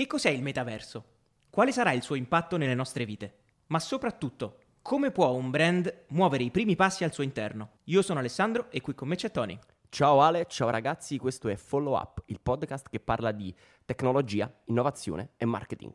[0.00, 1.04] Che cos'è il metaverso?
[1.50, 3.34] Quale sarà il suo impatto nelle nostre vite?
[3.66, 7.72] Ma soprattutto, come può un brand muovere i primi passi al suo interno?
[7.84, 9.58] Io sono Alessandro e qui con me c'è Tony.
[9.90, 15.32] Ciao Ale, ciao ragazzi, questo è Follow Up, il podcast che parla di tecnologia, innovazione
[15.36, 15.92] e marketing.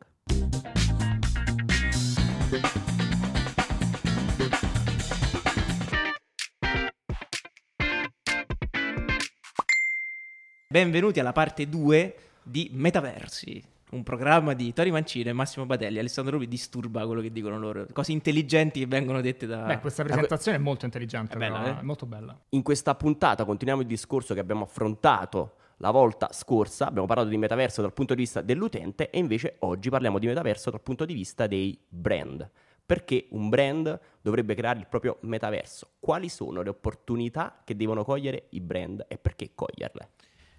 [10.68, 15.98] Benvenuti alla parte 2 di Metaversi, un programma di Tori Mancino e Massimo Badelli.
[15.98, 19.64] Alessandro Rubi disturba quello che dicono loro, cose intelligenti che vengono dette da...
[19.64, 21.80] Beh, questa presentazione è molto intelligente, È bella, però, eh?
[21.80, 22.38] è molto bella.
[22.50, 27.36] In questa puntata continuiamo il discorso che abbiamo affrontato la volta scorsa, abbiamo parlato di
[27.36, 31.14] metaverso dal punto di vista dell'utente e invece oggi parliamo di metaverso dal punto di
[31.14, 32.48] vista dei brand.
[32.86, 35.94] Perché un brand dovrebbe creare il proprio metaverso?
[35.98, 40.10] Quali sono le opportunità che devono cogliere i brand e perché coglierle?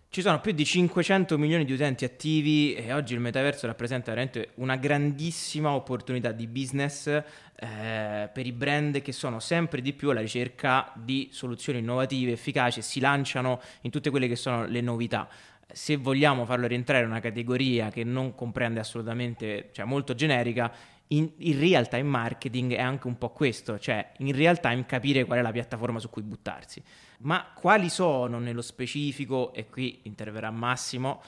[0.10, 4.52] Ci sono più di 500 milioni di utenti attivi e oggi il metaverso rappresenta veramente
[4.56, 10.22] una grandissima opportunità di business eh, per i brand che sono sempre di più alla
[10.22, 15.27] ricerca di soluzioni innovative, efficaci e si lanciano in tutte quelle che sono le novità.
[15.70, 20.71] Se vogliamo farlo rientrare in una categoria che non comprende assolutamente, cioè molto generica,
[21.10, 25.26] in, il real time marketing è anche un po' questo, cioè in real time capire
[25.26, 26.84] qual è la piattaforma su cui buttarsi.
[27.20, 31.22] Ma quali sono nello specifico, e qui interverrà Massimo,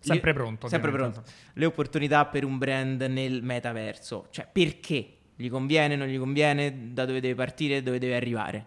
[0.00, 1.22] Sempre le- pronto, sempre pronto,
[1.54, 4.28] le opportunità per un brand nel metaverso?
[4.30, 5.14] Cioè perché?
[5.34, 6.92] Gli conviene, non gli conviene?
[6.92, 8.66] Da dove deve partire, dove deve arrivare?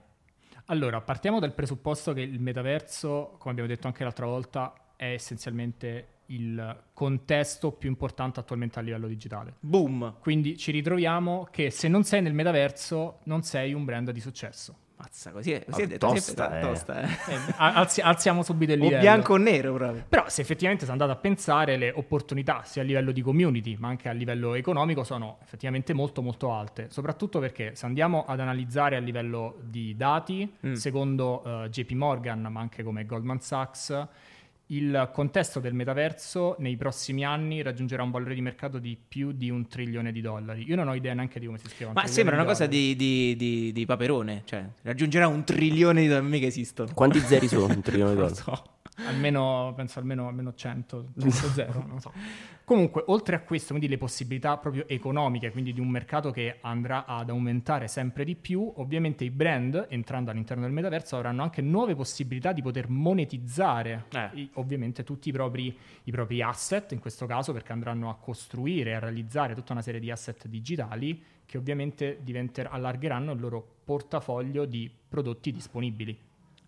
[0.65, 6.07] Allora, partiamo dal presupposto che il metaverso, come abbiamo detto anche l'altra volta, è essenzialmente
[6.33, 9.53] il contesto più importante attualmente a livello digitale.
[9.59, 10.15] Boom!
[10.19, 14.75] Quindi ci ritroviamo che se non sei nel metaverso non sei un brand di successo.
[15.01, 16.61] Mazza, così è, così è detto, tosta, eh.
[16.61, 17.05] tosta, eh.
[17.33, 19.01] Eh, alzi- alziamo subito il O livello.
[19.01, 20.05] bianco o nero proprio.
[20.07, 23.75] Però se effettivamente si è andato a pensare, le opportunità sia a livello di community
[23.79, 28.41] ma anche a livello economico sono effettivamente molto molto alte, soprattutto perché se andiamo ad
[28.41, 30.73] analizzare a livello di dati, Mm.
[30.73, 34.07] secondo eh, JP Morgan ma anche come Goldman Sachs,
[34.71, 39.49] il contesto del metaverso nei prossimi anni raggiungerà un valore di mercato di più di
[39.49, 40.63] un trilione di dollari.
[40.67, 41.89] Io non ho idea neanche di come si scriva.
[41.91, 42.95] un Ma sembra una cosa dollari.
[42.95, 46.91] di, di- di- di paperone, cioè raggiungerà un trilione di dollari che esistono.
[46.93, 48.57] Quanti zeri sono un trilione di Non lo dollari?
[48.57, 48.63] so.
[49.07, 52.13] Almeno, penso almeno, almeno 100, 100 zero, non lo so.
[52.71, 57.03] Comunque, oltre a questo, quindi le possibilità proprio economiche, quindi di un mercato che andrà
[57.05, 61.95] ad aumentare sempre di più, ovviamente i brand, entrando all'interno del metaverso, avranno anche nuove
[61.95, 64.29] possibilità di poter monetizzare Eh.
[64.35, 68.91] i- ovviamente tutti i propri, i propri asset, in questo caso perché andranno a costruire
[68.91, 73.79] e a realizzare tutta una serie di asset digitali che ovviamente diventer- allargheranno il loro
[73.83, 76.17] portafoglio di prodotti disponibili.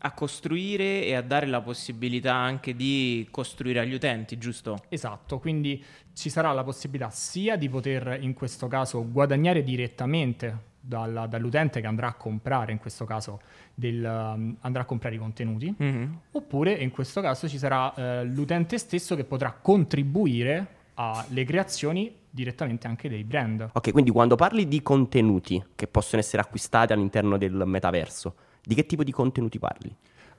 [0.06, 4.80] A costruire e a dare la possibilità anche di costruire agli utenti, giusto?
[4.90, 5.82] Esatto, quindi
[6.14, 11.88] ci sarà la possibilità sia di poter in questo caso guadagnare direttamente dalla- dall'utente che
[11.88, 13.40] andrà a comprare, in questo caso
[13.74, 16.20] del, um, andrà a comprare i contenuti, Mhm.
[16.32, 22.88] oppure in questo caso ci sarà eh, l'utente stesso che potrà contribuire alle creazioni direttamente
[22.88, 23.70] anche dei brand.
[23.72, 28.86] Ok, quindi quando parli di contenuti che possono essere acquistati all'interno del metaverso, di che
[28.86, 29.94] tipo di contenuti parli?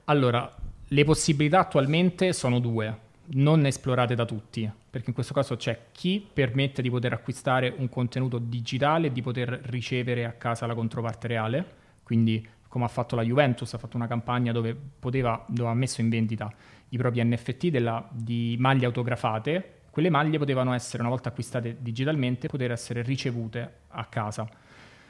[0.05, 0.53] Allora,
[0.87, 2.97] le possibilità attualmente sono due,
[3.27, 7.89] non esplorate da tutti, perché in questo caso c'è chi permette di poter acquistare un
[7.89, 11.65] contenuto digitale e di poter ricevere a casa la controparte reale,
[12.03, 16.01] quindi come ha fatto la Juventus, ha fatto una campagna dove, poteva, dove ha messo
[16.01, 16.51] in vendita
[16.89, 22.47] i propri NFT della- di maglie autografate, quelle maglie potevano essere, una volta acquistate digitalmente,
[22.47, 24.47] poter essere ricevute a casa.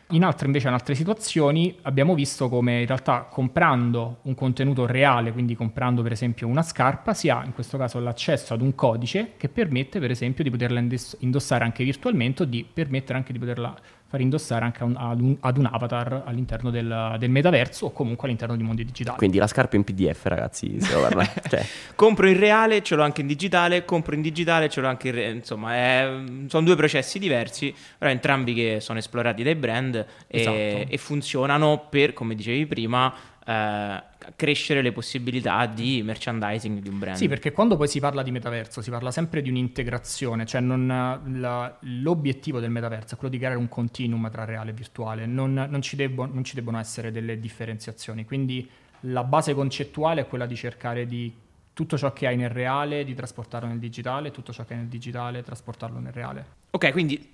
[0.09, 5.31] In altre invece, in altre situazioni, abbiamo visto come in realtà comprando un contenuto reale,
[5.31, 9.31] quindi comprando per esempio una scarpa, si ha in questo caso l'accesso ad un codice
[9.35, 10.83] che permette per esempio di poterla
[11.19, 13.75] indossare anche virtualmente o di permettere anche di poterla
[14.15, 18.27] far indossare anche un- ad, un, ad un avatar all'interno del, del metaverso o comunque
[18.27, 19.17] all'interno di mondi digitali.
[19.17, 21.31] Quindi la scarpa in PDF, ragazzi, stiamo parlando.
[21.49, 21.65] Cioè,
[21.95, 25.15] Compro in reale, ce l'ho anche in digitale, compro in digitale, ce l'ho anche in
[25.15, 26.09] re- insomma, è-
[26.47, 30.55] sono due processi diversi, però entrambi che sono esplorati dai brand e, Esatto.
[30.93, 33.13] e funzionano per, come dicevi prima,
[33.45, 34.03] eh,
[34.35, 37.17] crescere le possibilità di merchandising di un brand.
[37.17, 40.87] Sì, perché quando poi si parla di metaverso si parla sempre di un'integrazione, cioè non,
[40.87, 45.53] la- l'obiettivo del metaverso è quello di creare un continuum tra reale e virtuale, non,
[45.53, 48.67] non ci debbo- non ci debbono essere delle differenziazioni, quindi
[49.01, 51.31] la base concettuale è quella di cercare di
[51.73, 54.87] tutto ciò che hai nel reale, di trasportarlo nel digitale, tutto ciò che hai nel
[54.87, 56.45] digitale, trasportarlo nel reale.
[56.71, 57.29] Ok, quindi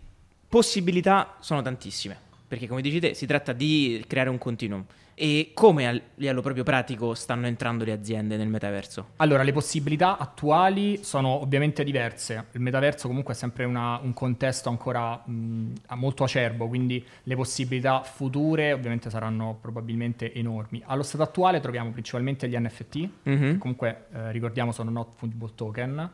[0.50, 2.30] possibilità sono tantissime.
[2.52, 4.84] Perché come dici te si tratta di creare un continuum.
[5.16, 9.12] E come a livello proprio pratico stanno entrando le aziende nel metaverso?
[9.18, 12.48] Allora, le possibilità attuali sono ovviamente diverse.
[12.52, 18.04] Il metaverso comunque è sempre una, un contesto ancora mh, molto acerbo, quindi le possibilità
[18.04, 20.84] future ovviamente saranno probabilmente enormi.
[20.88, 23.58] Allo stato attuale troviamo principalmente gli NFT, mm-hmm.
[23.60, 26.12] comunque eh, ricordiamo sono not fungible token,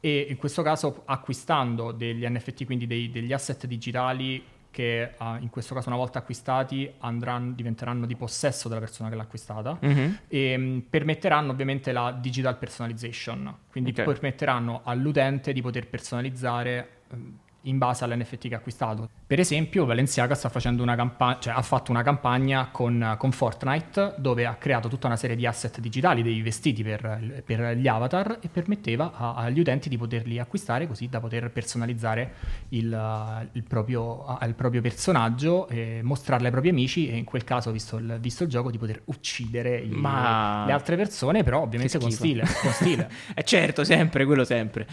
[0.00, 5.48] e in questo caso acquistando degli NFT, quindi dei, degli asset digitali che uh, in
[5.48, 10.12] questo caso una volta acquistati andranno, diventeranno di possesso della persona che l'ha acquistata mm-hmm.
[10.28, 14.04] e um, permetteranno ovviamente la digital personalization, quindi okay.
[14.04, 19.08] permetteranno all'utente di poter personalizzare um, in base all'NFT che ha acquistato.
[19.26, 24.14] Per esempio, Valenciaga sta facendo una campagna, cioè ha fatto una campagna con, con, Fortnite
[24.18, 28.38] dove ha creato tutta una serie di asset digitali, dei vestiti per, per gli avatar
[28.40, 32.34] e permetteva a, agli utenti di poterli acquistare così da poter personalizzare
[32.70, 35.68] il, il, proprio, il proprio, personaggio
[36.02, 39.02] mostrarle ai propri amici e in quel caso, visto il, visto il gioco, di poter
[39.06, 40.64] uccidere i, Ma...
[40.66, 42.44] le altre persone, però ovviamente con stile.
[42.60, 43.10] Con stile.
[43.34, 44.86] eh certo, sempre, quello sempre.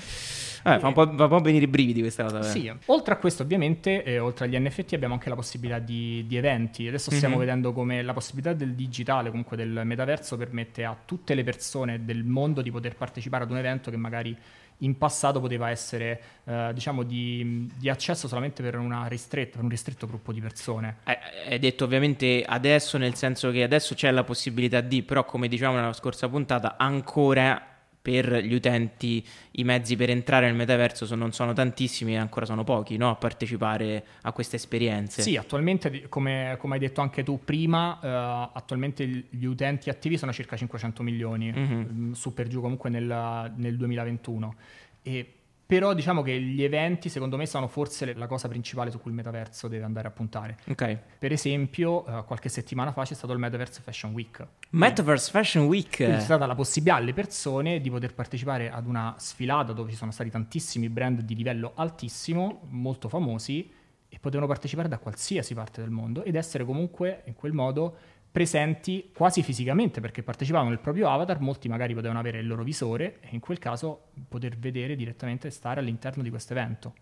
[0.65, 2.42] Eh, fa, un po', fa un po' venire i brividi questa cosa.
[2.44, 6.38] Sì, oltre a questo ovviamente, eh, oltre agli NFT abbiamo anche la possibilità di, di
[6.38, 6.88] eventi.
[6.88, 7.45] Adesso stiamo mm-hmm.
[7.45, 12.24] vedendo come la possibilità del digitale, comunque del metaverso, permette a tutte le persone del
[12.24, 14.38] mondo di poter partecipare ad un evento che magari
[14.80, 18.75] in passato poteva essere eh, diciamo di, di, accesso solamente per,
[19.07, 20.98] ristretta, per, un ristretto gruppo di persone.
[21.06, 21.18] Eh,
[21.51, 25.77] hai detto ovviamente adesso nel senso che adesso c'è la possibilità di, però come dicevamo
[25.77, 27.72] nella scorsa puntata ancora
[28.03, 32.45] per gli utenti i mezzi per entrare nel metaverso sono, non sono tantissimi e ancora
[32.45, 33.09] sono pochi no?
[33.09, 35.21] a partecipare a queste esperienze.
[35.21, 40.33] Sì, attualmente, come, come hai detto anche tu prima, uh, attualmente gli utenti attivi sono
[40.33, 42.11] circa 500 milioni, mm-hmm.
[42.11, 44.56] su per giù comunque nel, nel 2021.
[45.01, 45.33] E
[45.65, 49.18] però diciamo che gli eventi, secondo me, sono forse la cosa principale su cui il
[49.18, 50.57] metaverso deve andare a puntare.
[50.68, 50.98] Ok.
[51.18, 54.45] Per esempio, uh, qualche settimana fa c'è stato il Metaverse Fashion Week.
[54.71, 55.95] Metaverse Fashion Week?
[55.95, 59.98] Quindi è stata la possibilità alle persone di poter partecipare ad una sfilata dove ci
[59.98, 63.71] sono stati tantissimi brand di livello altissimo, molto famosi,
[64.13, 67.98] e potevano partecipare da qualsiasi parte del mondo ed essere comunque in quel modo
[68.33, 73.19] presenti quasi fisicamente perché partecipavano nel proprio avatar, molti magari potevano avere il loro visore
[73.21, 76.94] e in quel caso poter vedere direttamente stare all'interno di questo evento.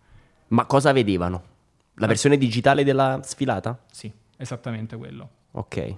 [0.48, 1.42] Ma cosa vedevano?
[1.94, 3.82] La versione digitale della sfilata?
[3.90, 5.28] Sì, esattamente quello.
[5.52, 5.94] Ok.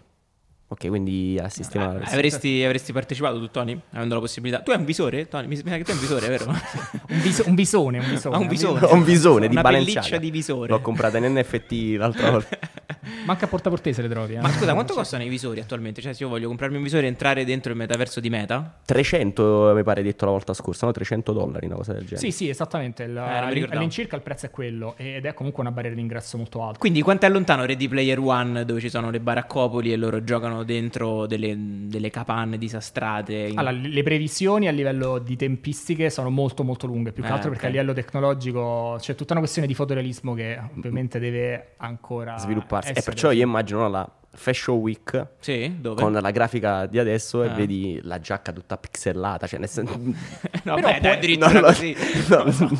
[0.68, 2.04] Ok, quindi a sistemare.
[2.04, 3.78] Eh, avresti, avresti, partecipato tu, Tony?
[3.90, 4.62] Avendo la possibilità.
[4.62, 5.48] Tu hai un visore, Tony?
[5.48, 6.46] Mi sembra che tu hai un visore, vero?
[7.10, 8.36] un, viso, un, visone, un visone.
[8.36, 8.86] Ah, un visone.
[8.86, 10.68] un visone di Una pelliccia di visore.
[10.68, 12.58] L'ho comprata in NFT l'altra volta.
[13.24, 14.34] Manca a porta portese le trovi.
[14.34, 14.40] Eh?
[14.40, 16.00] Ma scusa, quanto costano i visori attualmente?
[16.00, 18.78] Cioè, se io voglio comprarmi un visore e entrare dentro il metaverso di Meta?
[18.84, 20.92] 300, mi pare detto la volta scorsa, no?
[20.92, 22.18] 300 dollari, una cosa del genere.
[22.18, 23.04] Sì, sì, esattamente.
[23.04, 26.78] Il, eh, all'incirca il prezzo è quello ed è comunque una barriera d'ingresso molto alta.
[26.78, 30.62] Quindi quanto è lontano Ready Player One dove ci sono le baraccopoli e loro giocano
[30.64, 33.32] dentro delle, delle capanne disastrate?
[33.32, 33.58] In...
[33.58, 37.50] Allora, le previsioni a livello di tempistiche sono molto molto lunghe, più che eh, altro
[37.50, 37.78] perché okay.
[37.78, 42.92] a livello tecnologico c'è tutta una questione di fotorealismo che ovviamente deve ancora svilupparsi.
[42.96, 47.46] E perciò io immagino la Fashion Week sì, con la grafica di adesso ah.
[47.46, 49.46] e vedi la giacca tutta pixellata.
[49.46, 49.96] Cioè, nel senso...
[50.64, 51.96] no, beh, dai, addirittura no, così.
[52.28, 52.78] No.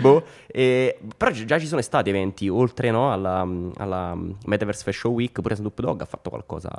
[0.00, 3.46] boh, e, però già ci sono stati eventi, oltre no, alla,
[3.76, 6.70] alla Metaverse Fashion Week, pure Snoop Dogg ha fatto qualcosa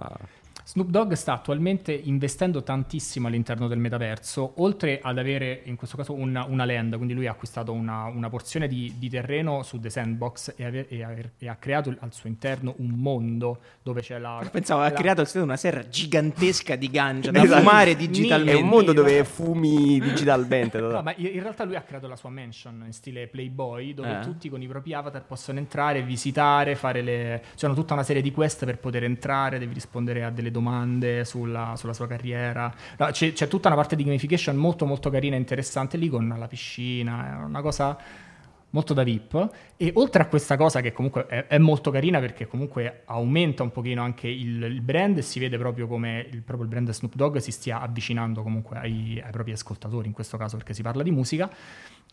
[0.69, 6.13] Snoop Dogg sta attualmente investendo tantissimo all'interno del metaverso, oltre ad avere in questo caso
[6.13, 9.89] una, una land, quindi lui ha acquistato una, una porzione di, di, terreno su The
[9.89, 14.17] Sandbox e, ave, e, aver, e, ha creato al suo interno un mondo dove c'è
[14.19, 14.47] la...
[14.51, 14.87] Pensavo, la...
[14.87, 17.61] ha creato una serra gigantesca di ganja da esatto.
[17.61, 18.59] fumare digitalmente.
[18.59, 20.79] È un mondo dove fumi digitalmente.
[20.81, 24.23] no, ma in realtà lui ha creato la sua mansion in stile Playboy, dove eh.
[24.23, 27.43] tutti con i propri avatar possono entrare, visitare, fare le...
[27.55, 31.25] C'è tutta una serie di quest per poter entrare, devi rispondere a delle domande domande
[31.25, 32.73] sulla, sulla sua carriera.
[32.97, 36.33] No, c'è, c'è, tutta una parte di gamification molto molto carina e interessante lì con
[36.37, 37.97] la piscina, è una cosa
[38.71, 42.47] molto da VIP e oltre a questa cosa che comunque è, è molto carina perché
[42.47, 46.63] comunque aumenta un pochino anche il, il brand e si vede proprio come il, proprio
[46.63, 50.57] il brand Snoop Dogg si stia avvicinando comunque ai, ai, propri ascoltatori in questo caso
[50.57, 51.49] perché si parla di musica.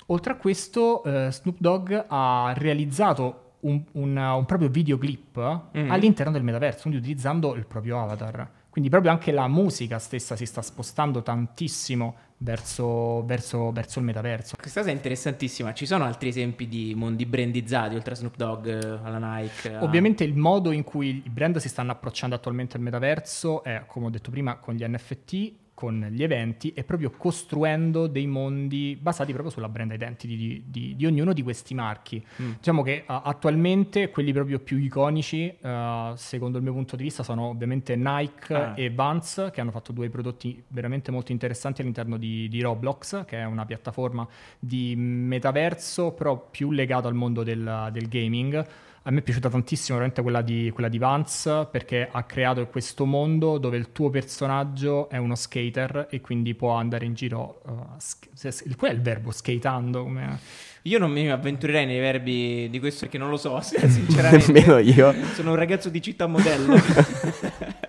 [0.07, 5.91] Oltre a questo eh, Snoop Dogg ha realizzato un, un, un proprio videoclip mm.
[5.91, 8.51] all'interno del metaverso, quindi utilizzando il proprio avatar.
[8.71, 14.55] Quindi proprio anche la musica stessa si sta spostando tantissimo verso, verso, verso, il metaverso.
[14.61, 15.73] Questa cosa è interessantissima.
[15.73, 19.77] Ci sono altri esempi di mondi brandizzati oltre a Snoop Dogg, alla Nike?
[19.77, 19.83] A...
[19.83, 24.07] Ovviamente il modo in cui i brand si stanno approcciando attualmente al metaverso è, come
[24.07, 29.33] ho detto prima, con gli NFT con gli eventi e proprio costruendo dei mondi basati
[29.33, 32.25] proprio sulla brand identity di, di, di ognuno di questi marchi.
[32.41, 32.53] Mm.
[32.53, 37.23] Diciamo che uh, attualmente quelli proprio più iconici, uh, secondo il mio punto di vista,
[37.23, 38.73] sono ovviamente Nike ah.
[38.75, 43.37] e Vans, che hanno fatto due prodotti veramente molto interessanti all'interno di, di, Roblox, che
[43.37, 44.27] è una piattaforma
[44.59, 48.67] di metaverso, però più legato al mondo del, del gaming
[49.07, 53.05] a me è piaciuta tantissimo veramente quella di, quella di Vance perché ha creato questo
[53.05, 57.61] mondo dove il tuo personaggio è uno skater e quindi può andare in giro.
[57.67, 59.31] Uh, sk- qual è il verbo?
[59.31, 60.03] Skateando?
[60.03, 60.41] Come...
[60.83, 64.51] Io non mi avventurerei nei verbi di questo perché non lo so, sinceramente.
[64.51, 65.15] Nemmeno io.
[65.35, 66.75] Sono un ragazzo di città modello.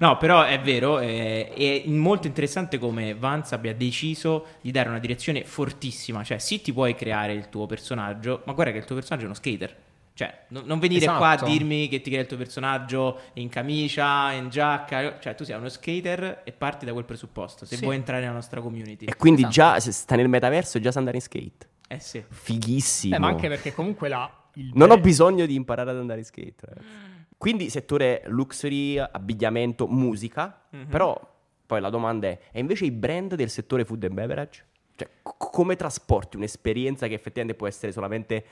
[0.00, 4.98] No, però è vero, è, è, molto interessante come Vance abbia deciso di dare una
[4.98, 8.94] direzione fortissima, cioè sì ti puoi creare il tuo personaggio, ma guarda che il tuo
[8.94, 9.76] personaggio è uno skater.
[10.12, 11.18] Cioè, no, non venire esatto.
[11.18, 15.18] qua a dirmi che ti crea il tuo personaggio in camicia, in giacca.
[15.18, 17.64] Cioè, tu sei uno skater e parti da quel presupposto.
[17.64, 17.84] Se sì.
[17.84, 19.06] vuoi entrare nella nostra community.
[19.06, 19.54] E quindi esatto.
[19.54, 21.68] già se sta nel metaverso già sa andare in skate.
[21.88, 22.22] Eh sì.
[22.28, 23.16] Fighissimo.
[23.16, 24.30] Eh, ma anche perché comunque la.
[24.74, 26.66] Non ho bisogno di imparare ad andare in skate.
[26.66, 26.86] Ragazzi.
[27.38, 30.60] Quindi settore luxury, abbigliamento, musica.
[30.76, 30.90] Mm-hmm.
[30.90, 31.18] Però
[31.64, 34.64] poi la domanda è: e invece i brand del settore food and beverage?
[34.96, 38.44] Cioè, c- come trasporti un'esperienza che effettivamente può essere solamente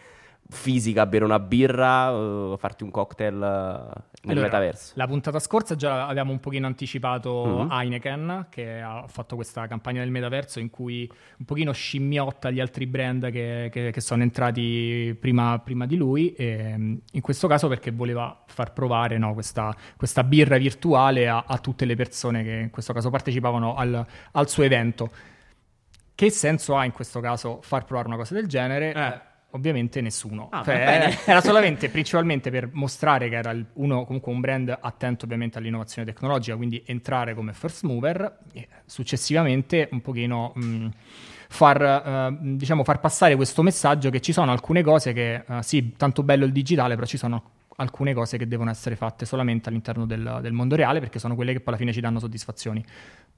[0.50, 4.92] fisica, bere una birra, uh, farti un cocktail uh, nel allora, metaverso.
[4.96, 7.70] La puntata scorsa già abbiamo un pochino anticipato mm-hmm.
[7.70, 12.86] Heineken che ha fatto questa campagna del metaverso in cui un pochino scimmiotta gli altri
[12.86, 17.68] brand che, che, che sono entrati prima, prima, di lui e mm, in questo caso
[17.68, 22.52] perché voleva far provare no, questa, questa, birra virtuale a, a, tutte le persone che
[22.52, 25.10] in questo caso partecipavano al, al suo evento.
[26.14, 28.92] Che senso ha in questo caso far provare una cosa del genere?
[28.94, 30.48] Eh Ovviamente nessuno.
[30.50, 35.24] Ah, cioè, era solamente principalmente per mostrare che era il, uno comunque un brand attento
[35.24, 40.88] ovviamente all'innovazione tecnologica, quindi entrare come first mover e successivamente un pochino mh,
[41.48, 45.94] far, uh, diciamo, far passare questo messaggio che ci sono alcune cose che uh, sì,
[45.96, 50.04] tanto bello il digitale, però ci sono alcune cose che devono essere fatte solamente all'interno
[50.04, 52.84] del, del mondo reale perché sono quelle che poi alla fine ci danno soddisfazioni.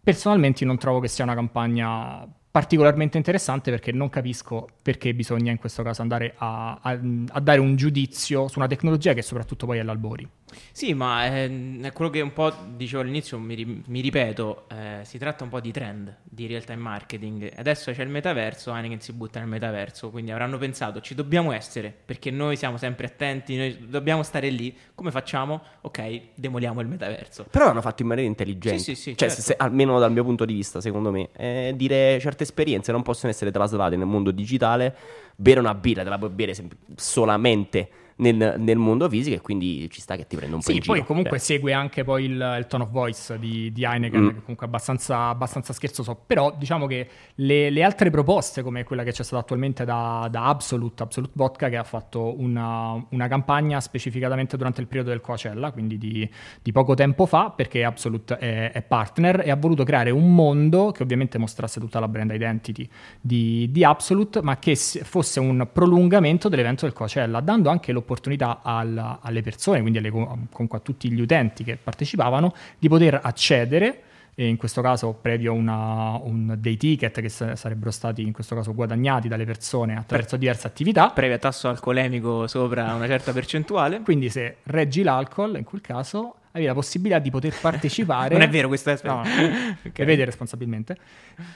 [0.03, 5.59] Personalmente non trovo che sia una campagna particolarmente interessante perché non capisco perché bisogna in
[5.59, 9.79] questo caso andare a, a, a dare un giudizio su una tecnologia che soprattutto poi
[9.79, 10.29] è all'albori.
[10.73, 14.99] Sì, ma è, ehm, è, quello che un po' dicevo all'inizio, mi, mi ripeto, eh,
[15.03, 17.53] si tratta un po' di trend, di real time marketing.
[17.57, 21.95] Adesso c'è il metaverso, Heineken si butta nel metaverso, quindi avranno pensato ci dobbiamo essere,
[22.05, 24.77] perché noi siamo sempre attenti, noi dobbiamo stare lì.
[24.95, 25.63] Come facciamo?
[25.83, 27.47] Ok, demoliamo il metaverso.
[27.51, 28.83] Però l'hanno fatto in maniera intelligente.
[28.83, 29.17] Sì, sì, sì.
[29.17, 29.43] Cioè, certo.
[29.43, 33.31] se, almeno dal mio punto di vista, secondo me, eh, dire certe esperienze non possono
[33.31, 34.95] essere traslate nel mondo digitale.
[35.37, 39.89] Bere una birra te la puoi bere sem- solamente nel, nel, mondo fisico e quindi
[39.91, 40.95] ci sta che ti prenda un sì, po' in giro.
[40.95, 41.47] Sì, poi comunque cioè.
[41.47, 44.29] segue anche poi il, il, tone of voice di, di Heineken, mm.
[44.29, 49.03] che comunque è abbastanza, abbastanza, scherzoso, però diciamo che le, le, altre proposte, come quella
[49.03, 53.81] che c'è stata attualmente da, da Absolute, Absolute Vodka, che ha fatto una, una, campagna
[53.81, 56.29] specificatamente durante il periodo del Coachella, quindi di,
[56.63, 60.93] di poco tempo fa, perché Absolute è, è, partner e ha voluto creare un mondo
[60.93, 62.89] che ovviamente mostrasse tutta la brand identity
[63.21, 68.61] di, di Absolute, ma che fosse un prolungamento dell'evento del Coachella, dando anche l'opportunità l'opportunità
[68.63, 74.03] al, alle persone, quindi alle, comunque a tutti gli utenti che partecipavano, di poter accedere
[74.35, 79.29] in questo caso previo una, un, dei ticket che sarebbero stati in questo caso guadagnati
[79.29, 81.11] dalle persone attraverso diverse attività.
[81.11, 84.01] Previo tasso alcolemico sopra una certa percentuale.
[84.03, 88.33] Quindi se reggi l'alcol, in quel caso avevi la possibilità di poter partecipare.
[88.33, 90.07] non è vero, questo è no, okay.
[90.07, 90.97] vede responsabilmente.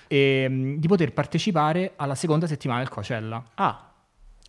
[0.07, 3.43] E, ehm, di poter partecipare alla seconda settimana del Coachella.
[3.55, 3.89] Ah.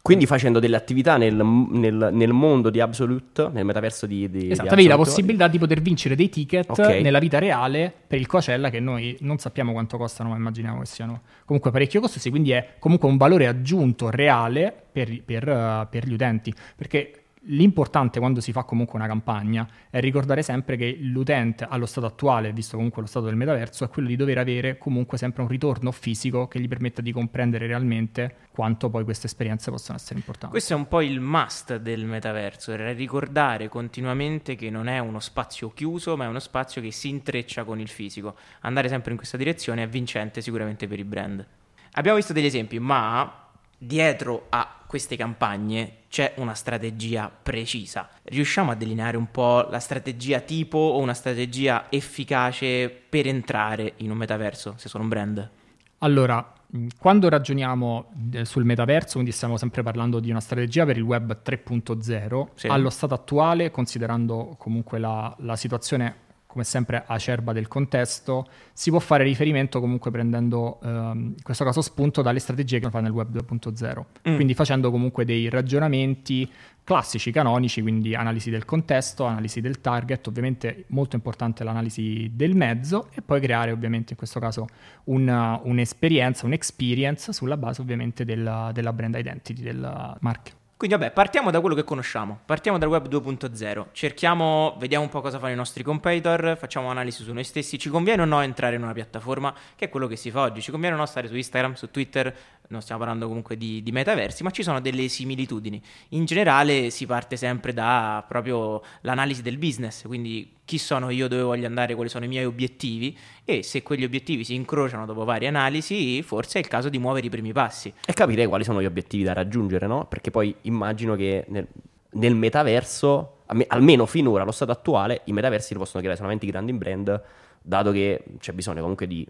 [0.05, 4.67] Quindi facendo delle attività nel, nel, nel, mondo di Absolute, nel metaverso di, di Esatto,
[4.67, 7.01] di avevi la possibilità di poter vincere dei ticket okay.
[7.01, 10.85] nella vita reale per il Coachella che noi non sappiamo quanto costano, ma immaginiamo che
[10.85, 16.05] siano comunque parecchio costosi, quindi è comunque un valore aggiunto reale per, per, uh, per
[16.05, 21.65] gli utenti, perché l'importante quando si fa comunque una campagna è ricordare sempre che l'utente
[21.69, 25.17] allo stato attuale, visto comunque lo stato del metaverso, è quello di dover avere comunque
[25.17, 29.97] sempre un ritorno fisico che gli permetta di comprendere realmente quanto poi queste esperienze possono
[29.97, 30.51] essere importanti.
[30.51, 35.19] Questo è un po' il must del metaverso, è ricordare continuamente che non è uno
[35.19, 38.35] spazio chiuso, ma è uno spazio che si intreccia con il fisico.
[38.61, 41.45] Andare sempre in questa direzione è vincente sicuramente per i brand.
[41.93, 43.43] Abbiamo visto degli esempi, ma
[43.77, 48.07] dietro a queste campagne c'è una strategia precisa.
[48.23, 54.11] Riusciamo a delineare un po' la strategia tipo o una strategia efficace per entrare in
[54.11, 55.49] un metaverso, se sono un brand?
[55.97, 56.53] Allora,
[56.97, 61.41] quando ragioniamo eh, sul metaverso, quindi stiamo sempre parlando di una strategia per il web
[61.43, 62.67] 3.0, sì.
[62.67, 66.23] allo stato attuale, considerando comunque la, la situazione
[66.55, 71.81] come sempre acerba del contesto, si può fare riferimento comunque prendendo ehm, in questo caso
[71.81, 74.35] spunto dalle strategie che fa nel web 2.0, mm.
[74.35, 76.49] quindi facendo comunque dei ragionamenti
[76.81, 83.09] classici, canonici, quindi analisi del contesto, analisi del target, ovviamente molto importante l'analisi del mezzo
[83.13, 84.65] e poi creare ovviamente in questo caso
[85.05, 90.63] una, un'esperienza, un'experience sulla base ovviamente della, della brand identity del marchio.
[90.77, 95.21] Quindi vabbè, partiamo da quello che conosciamo, partiamo dal web 2.0, cerchiamo, vediamo un po'
[95.21, 98.75] cosa fanno i nostri competitor, facciamo analisi su noi stessi, ci conviene o no entrare
[98.75, 101.29] in una piattaforma, che è quello che si fa oggi, ci conviene o no stare
[101.29, 102.35] su Instagram, su Twitter,
[102.69, 105.81] non stiamo parlando comunque di, di, metaversi, ma ci sono delle similitudini.
[106.09, 111.43] In generale si parte sempre da proprio l'analisi del business, quindi chi sono io, dove
[111.43, 115.47] voglio andare, quali sono i miei obiettivi e se quegli obiettivi si incrociano dopo varie
[115.47, 117.93] analisi, forse è il caso di muovere i primi passi.
[118.05, 120.05] E capire quali sono gli obiettivi da raggiungere, no?
[120.07, 121.67] Perché poi immagino che nel,
[122.11, 126.73] nel metaverso, almeno finora, allo stato attuale, i metaversi li possono creare solamente i grandi
[126.73, 127.21] brand,
[127.61, 129.27] dato che c'è bisogno comunque di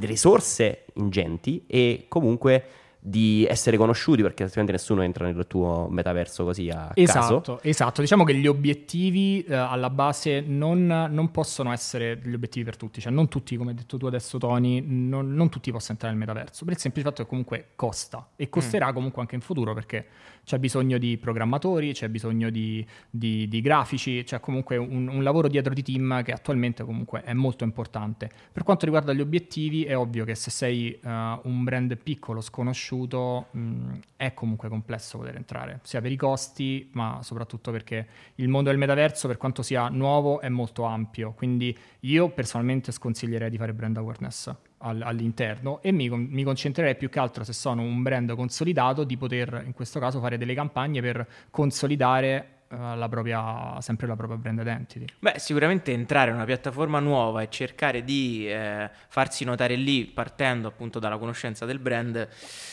[0.00, 2.64] risorse ingenti e comunque
[3.04, 7.62] di essere conosciuti perché altrimenti nessuno entra nel tuo metaverso così a esatto, caso.
[7.62, 12.76] Esatto, diciamo che gli obiettivi eh, alla base non, non, possono essere gli obiettivi per
[12.76, 16.14] tutti, cioè non tutti, come hai detto tu adesso Tony, non, non tutti possono entrare
[16.14, 18.94] nel metaverso, per il semplice fatto che comunque costa e costerà mm.
[18.94, 20.06] comunque anche in futuro perché
[20.44, 25.48] c'è bisogno di programmatori, c'è bisogno di, di, di grafici, c'è comunque un, un, lavoro
[25.48, 28.30] dietro di team che attualmente comunque è molto importante.
[28.52, 32.91] Per quanto riguarda gli obiettivi, è ovvio che se sei uh, un brand piccolo, sconosciuto,
[32.96, 38.06] mh, è comunque complesso poter entrare, sia per i costi, ma soprattutto perché
[38.36, 41.32] il mondo del metaverso, per quanto sia nuovo, è molto ampio.
[41.32, 47.20] Quindi io personalmente sconsiglierei di fare brand awareness all'interno e mi, mi, concentrerei più che
[47.20, 51.26] altro se sono un brand consolidato di poter in questo caso fare delle campagne per
[51.50, 55.04] consolidare la propria, sempre la propria brand identity.
[55.18, 60.68] Beh, sicuramente entrare in una piattaforma nuova e cercare di eh, farsi notare lì partendo
[60.68, 62.28] appunto dalla conoscenza del brand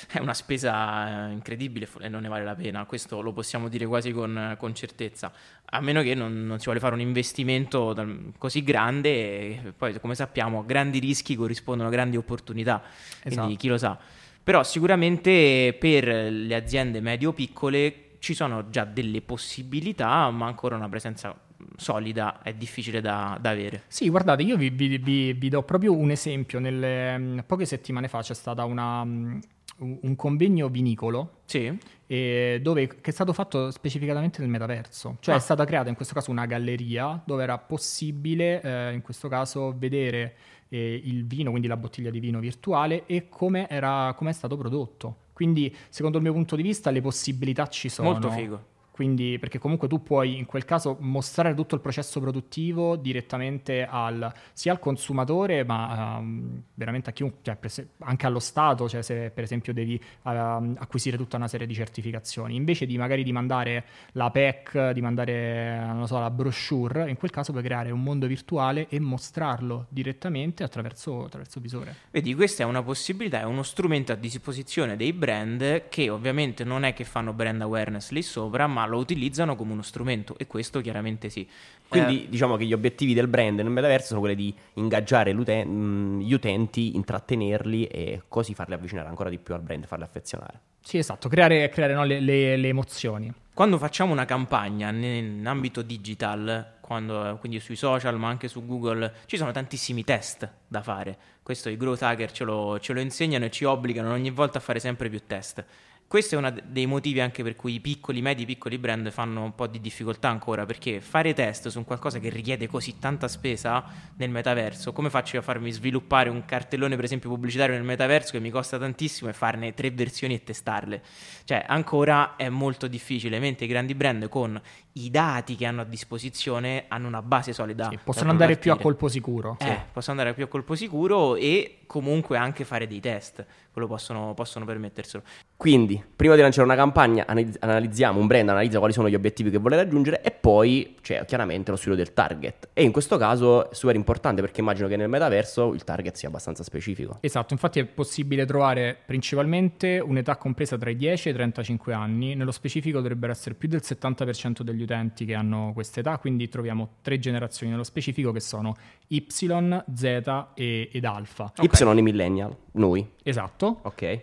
[0.09, 3.85] è una spesa eh, incredibile e non ne vale la pena, questo lo possiamo dire
[3.85, 5.31] quasi con, con certezza,
[5.65, 10.15] a meno che non, non, si vuole fare un investimento così grande e poi come
[10.15, 12.81] sappiamo grandi rischi corrispondono a grandi opportunità,
[13.21, 13.35] esatto.
[13.35, 13.97] quindi chi lo sa.
[14.41, 21.35] Però sicuramente per le aziende medio-piccole ci sono già delle possibilità, ma ancora una presenza
[21.75, 23.83] solida è difficile da, da avere.
[23.87, 26.59] Sì, guardate, io vi, vi, vi, vi, do proprio un esempio.
[26.59, 29.39] Nelle, mm, poche settimane fa c'è stato mm,
[29.77, 31.77] un convegno vinicolo sì.
[32.07, 35.17] eh, dove, che è stato fatto specificatamente nel metaverso.
[35.19, 35.37] Cioè ah.
[35.37, 39.73] è stata creata in questo caso una galleria dove era possibile eh, in questo caso
[39.77, 40.35] vedere
[40.69, 45.27] eh, il vino, quindi la bottiglia di vino virtuale e come è stato prodotto.
[45.39, 48.11] Quindi, secondo il mio punto di vista, le possibilità ci sono.
[48.11, 48.61] Molto figo.
[48.99, 54.29] Quindi, perché comunque tu puoi in quel caso mostrare tutto il processo produttivo direttamente al,
[54.51, 59.45] sia al consumatore, ma um, veramente a chiunque, cioè anche allo Stato, cioè se per
[59.45, 62.57] esempio devi uh, acquisire tutta una serie di certificazioni.
[62.57, 67.53] Invece di magari di mandare la PEC, di mandare so, la brochure, in quel caso
[67.53, 71.95] puoi creare un mondo virtuale e mostrarlo direttamente attraverso, attraverso visore.
[72.11, 76.83] Vedi, questa è una possibilità, è uno strumento a disposizione dei brand che ovviamente non
[76.83, 80.81] è che fanno brand awareness lì sopra, ma lo utilizzano come uno strumento e questo
[80.81, 81.47] chiaramente sì.
[81.87, 86.33] Quindi eh, diciamo che gli obiettivi del brand nel metaverso sono quelli di ingaggiare gli
[86.33, 90.59] utenti, intrattenerli e così farli avvicinare ancora di più al brand, farli affezionare.
[90.81, 93.31] Sì, esatto, creare, creare no, le, le, le, emozioni.
[93.53, 99.13] Quando facciamo una campagna in ambito digital, quando, quindi sui social ma anche su Google,
[99.25, 101.17] ci sono tantissimi test da fare.
[101.43, 104.61] Questo i growth hacker ce lo, ce lo insegnano e ci obbligano ogni volta a
[104.61, 105.63] fare sempre più test.
[106.09, 109.53] Questo è uno dei motivi anche per cui i piccoli, medi, piccoli brand fanno un
[109.53, 114.31] po' di difficoltà ancora, perché fare test su qualcosa che richiede così tanta spesa nel
[114.31, 118.39] metaverso, come faccio io a farmi sviluppare un cartellone, per esempio, pubblicitario nel metaverso che
[118.39, 121.03] mi costa tantissimo e farne tre versioni e testarle?
[121.43, 124.59] Cioè, ancora è molto difficile, mentre i grandi brand con
[124.93, 127.87] i dati che hanno a disposizione hanno una base solida.
[127.87, 129.57] Sì, possono andare più a colpo sicuro.
[129.59, 129.77] Eh, sì.
[129.91, 134.65] possono andare più a colpo sicuro e comunque anche fare dei test, quello possono, possono
[134.65, 135.23] permetterselo.
[135.55, 139.57] Quindi, prima di lanciare una campagna, analizziamo un brand, analizza quali sono gli obiettivi che
[139.57, 142.69] vuole raggiungere e poi c'è chiaramente lo studio del target.
[142.73, 146.27] E in questo caso è super importante perché immagino che nel metaverso il target sia
[146.27, 147.17] abbastanza specifico.
[147.21, 152.35] Esatto, infatti è possibile trovare principalmente un'età compresa tra i 10 e i 35 anni,
[152.35, 156.95] nello specifico dovrebbero essere più del 70% degli utenti che hanno questa età, quindi troviamo
[157.01, 158.75] tre generazioni nello specifico che sono
[159.07, 161.51] Y, Z e, ed alfa.
[161.61, 161.97] Y okay.
[161.97, 163.07] i millennial, noi.
[163.23, 163.79] Esatto.
[163.83, 164.21] Ok.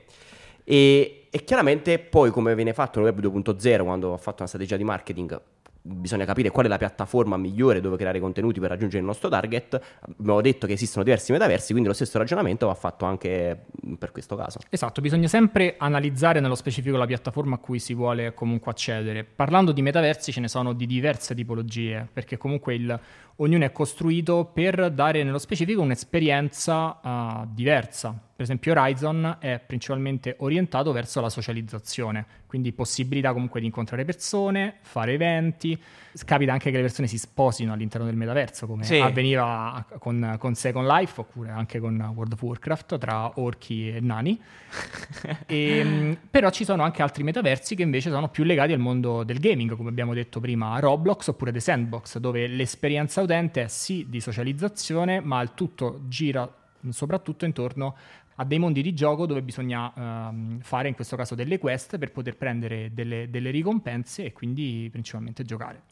[0.68, 4.76] E, e, chiaramente poi come viene fatto nel web 2.0 quando ho fatto una strategia
[4.76, 5.40] di marketing
[5.86, 9.80] bisogna capire qual è la piattaforma migliore dove creare contenuti per raggiungere il nostro target.
[10.18, 13.66] Abbiamo detto che esistono diversi metaversi, quindi lo stesso ragionamento va fatto anche
[13.98, 14.58] per questo caso.
[14.68, 19.24] Esatto, bisogna sempre analizzare nello specifico la piattaforma a cui si vuole comunque accedere.
[19.24, 23.00] Parlando di metaversi ce ne sono di diverse tipologie, perché comunque il,
[23.36, 28.25] ognuno è costruito per dare nello specifico un'esperienza uh, diversa.
[28.36, 34.74] Per esempio Horizon è principalmente orientato verso la socializzazione, quindi possibilità comunque di incontrare persone,
[34.82, 35.82] fare eventi.
[36.22, 38.98] Capita anche che le persone si sposino all'interno del metaverso, come sì.
[38.98, 44.38] avveniva con, con, Second Life oppure anche con World of Warcraft tra orchi e nani.
[45.46, 49.24] e, ehm, però ci sono anche altri metaversi che invece sono più legati al mondo
[49.24, 54.04] del gaming, come abbiamo detto prima, Roblox oppure The Sandbox, dove l'esperienza utente è sì
[54.10, 56.46] di socializzazione, ma il tutto gira
[56.90, 57.96] soprattutto intorno
[58.36, 62.12] a dei mondi di gioco dove bisogna um, fare in questo caso delle quest per
[62.12, 65.82] poter prendere delle, delle ricompense e quindi principalmente giocare.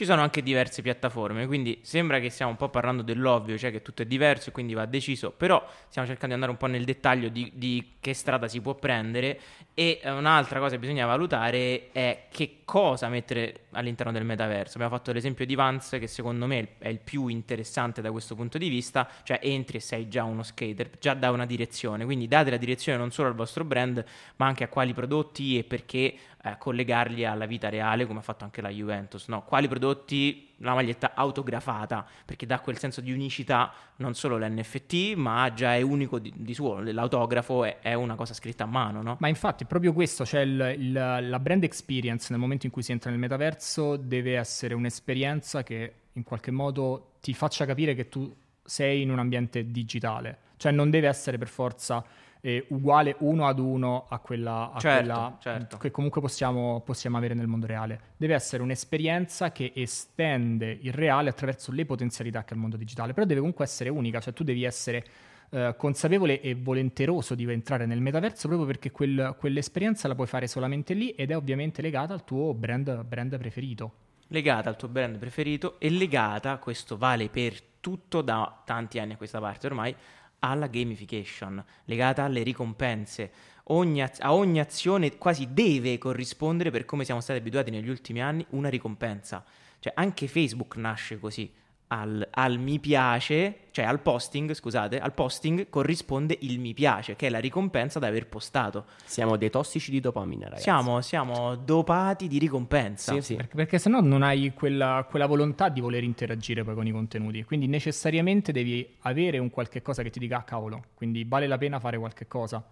[0.00, 3.82] Ci sono anche diverse piattaforme, quindi sembra che stiamo un po' parlando dell'ovvio, cioè che
[3.82, 6.86] tutto è diverso e quindi va deciso, però stiamo cercando di andare un po' nel
[6.86, 9.38] dettaglio di, di che strada si può prendere
[9.74, 14.78] e eh, un'altra cosa che bisogna valutare è che cosa mettere all'interno del metaverso.
[14.78, 18.56] Abbiamo fatto l'esempio di Vance che secondo me è il più interessante da questo punto
[18.56, 22.48] di vista, cioè entri e sei già uno skater, già da una direzione, quindi date
[22.48, 24.02] la direzione non solo al vostro brand
[24.36, 28.44] ma anche a quali prodotti e perché eh, collegarli alla vita reale come ha fatto
[28.44, 29.42] anche la Juventus, no?
[29.42, 35.52] quali prodotti la maglietta autografata perché dà quel senso di unicità non solo l'NFT ma
[35.54, 39.16] già è unico di, di suo l'autografo è, è, una cosa scritta a mano no?
[39.20, 42.92] ma infatti proprio questo cioè il, il, la brand experience nel momento in cui si
[42.92, 48.34] entra nel metaverso deve essere un'esperienza che in qualche modo ti faccia capire che tu
[48.62, 52.04] sei in un ambiente digitale cioè non deve essere per forza
[52.40, 55.76] eh, uguale uno ad uno a quella, a certo, quella certo.
[55.76, 58.00] che comunque possiamo, possiamo, avere nel mondo reale.
[58.16, 63.12] Deve essere un'esperienza che estende il reale attraverso le potenzialità che ha il mondo digitale,
[63.12, 65.04] però deve comunque essere unica, cioè tu devi essere
[65.50, 70.46] eh, consapevole e volenteroso di entrare nel metaverso proprio perché quel, quell'esperienza la puoi fare
[70.46, 73.92] solamente lì ed è ovviamente legata al tuo brand, brand preferito.
[74.28, 79.16] Legata al tuo brand preferito e legata, questo vale per tutto da tanti anni a
[79.16, 79.94] questa parte ormai,
[80.40, 83.30] alla gamification, legata alle ricompense.
[83.64, 88.44] Ogni, a ogni azione quasi deve corrispondere, per come siamo stati abituati negli ultimi anni,
[88.50, 89.44] una ricompensa.
[89.78, 91.50] Cioè anche Facebook nasce così
[91.92, 97.26] al, al, mi piace, cioè al posting, scusate, al posting corrisponde il mi piace, che
[97.26, 98.84] è la ricompensa da aver postato.
[99.04, 100.62] Siamo dei tossici di dopamina, ragazzi.
[100.62, 103.14] Siamo, siamo dopati di ricompensa.
[103.14, 103.34] Sì, sì.
[103.34, 106.92] Perché, perché se no non hai quella, quella, volontà di voler interagire poi con i
[106.92, 107.42] contenuti.
[107.42, 111.58] Quindi necessariamente devi avere un qualche cosa che ti dica, ah, cavolo, quindi vale la
[111.58, 112.64] pena fare qualche cosa.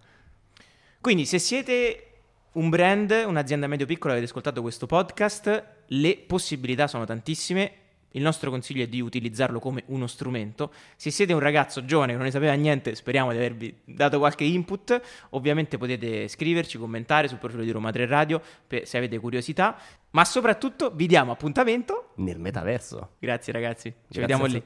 [1.01, 2.03] Quindi se siete
[2.53, 8.83] un brand, un'azienda medio-piccola, avete ascoltato questo podcast, le possibilità sono tantissime il nostro consiglio
[8.83, 10.71] è di utilizzarlo come uno strumento.
[10.95, 14.43] Se siete un ragazzo giovane che non ne sapeva niente, speriamo di avervi dato qualche
[14.43, 15.01] input.
[15.31, 18.41] Ovviamente potete scriverci, commentare sul profilo di Roma 3 Radio
[18.83, 19.77] se avete curiosità.
[20.11, 23.11] Ma soprattutto vi diamo appuntamento nel metaverso.
[23.19, 24.63] Grazie ragazzi, ci Grazie vediamo lì.